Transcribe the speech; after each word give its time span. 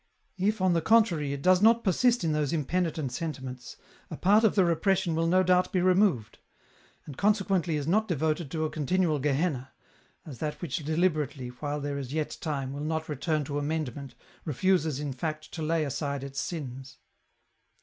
"If, 0.49 0.61
on 0.61 0.73
the 0.73 0.81
contrary, 0.81 1.31
it 1.31 1.43
does 1.43 1.61
not 1.61 1.83
persist 1.83 2.23
in 2.23 2.31
those 2.31 2.53
im 2.53 2.65
penitent 2.65 3.11
sentiments, 3.11 3.77
a 4.09 4.17
part 4.17 4.43
of 4.43 4.55
the 4.55 4.65
repression 4.65 5.13
will 5.13 5.27
no 5.27 5.43
doubt 5.43 5.71
be 5.71 5.79
removed; 5.79 6.39
and 7.05 7.15
consequently 7.17 7.75
is 7.75 7.85
not 7.85 8.07
devoted 8.07 8.49
to 8.49 8.65
a 8.65 8.71
con 8.71 8.87
tinual 8.87 9.21
gehenna, 9.21 9.73
as 10.25 10.39
that 10.39 10.59
which 10.59 10.77
deliberately, 10.77 11.49
while 11.49 11.79
there 11.79 11.99
is 11.99 12.13
yet 12.13 12.35
time, 12.41 12.73
will 12.73 12.81
not 12.81 13.07
return 13.09 13.43
to 13.43 13.59
amendment, 13.59 14.15
refuses 14.43 14.99
in 14.99 15.13
fact 15.13 15.51
to 15.51 15.61
lay 15.61 15.83
aside 15.85 16.23
its 16.23 16.39
sins. 16.41 16.97